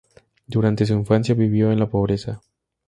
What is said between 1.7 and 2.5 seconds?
en la pobreza.